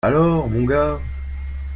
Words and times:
Alors! 0.03 0.49
Mon 0.49 0.63
gars! 0.65 0.97